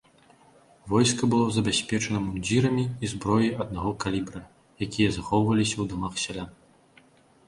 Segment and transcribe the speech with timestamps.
[0.91, 4.41] Войска было забяспечана мундзірамі і зброяй аднаго калібра,
[4.87, 6.49] якія захоўваліся ў дамах сялян.